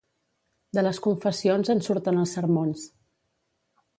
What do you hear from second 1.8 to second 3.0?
surten els sermons.